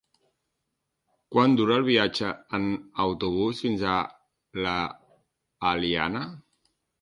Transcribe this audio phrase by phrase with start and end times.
[1.35, 2.65] Quant dura el viatge en
[3.03, 3.99] autobús fins a
[4.63, 6.25] l'Eliana?